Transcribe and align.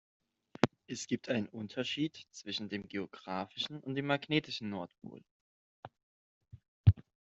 Es 0.87 1.05
gibt 1.05 1.29
einen 1.29 1.45
Unterschied 1.45 2.25
zwischen 2.31 2.69
dem 2.69 2.87
geografischen 2.87 3.79
und 3.81 3.93
dem 3.93 4.07
magnetischen 4.07 4.71
Nordpol. 4.71 5.21